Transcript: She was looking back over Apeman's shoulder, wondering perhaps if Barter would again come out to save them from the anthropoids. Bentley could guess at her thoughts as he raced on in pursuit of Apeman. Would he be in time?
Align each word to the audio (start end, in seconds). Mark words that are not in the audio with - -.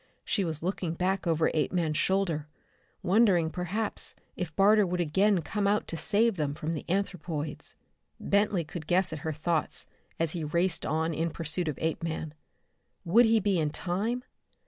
She 0.25 0.43
was 0.43 0.63
looking 0.63 0.95
back 0.95 1.27
over 1.27 1.51
Apeman's 1.53 1.95
shoulder, 1.95 2.47
wondering 3.03 3.51
perhaps 3.51 4.15
if 4.35 4.55
Barter 4.55 4.83
would 4.83 4.99
again 4.99 5.43
come 5.43 5.67
out 5.67 5.87
to 5.89 5.95
save 5.95 6.37
them 6.37 6.55
from 6.55 6.73
the 6.73 6.83
anthropoids. 6.89 7.75
Bentley 8.19 8.63
could 8.63 8.87
guess 8.87 9.13
at 9.13 9.19
her 9.19 9.31
thoughts 9.31 9.85
as 10.19 10.31
he 10.31 10.43
raced 10.43 10.87
on 10.87 11.13
in 11.13 11.29
pursuit 11.29 11.67
of 11.67 11.77
Apeman. 11.79 12.33
Would 13.05 13.25
he 13.25 13.39
be 13.39 13.59
in 13.59 13.69
time? 13.69 14.23